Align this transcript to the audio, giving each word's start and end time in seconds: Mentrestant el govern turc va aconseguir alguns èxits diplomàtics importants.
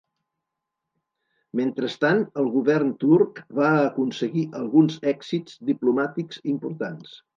Mentrestant 1.59 2.23
el 2.43 2.49
govern 2.55 2.89
turc 3.03 3.41
va 3.59 3.69
aconseguir 3.91 4.47
alguns 4.61 4.97
èxits 5.13 5.59
diplomàtics 5.73 6.43
importants. 6.57 7.15